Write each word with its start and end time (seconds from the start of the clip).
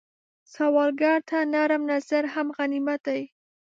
سوالګر 0.53 1.17
ته 1.29 1.37
نرم 1.53 1.81
نظر 1.91 2.23
هم 2.33 2.47
غنیمت 2.57 2.99
دی 3.07 3.21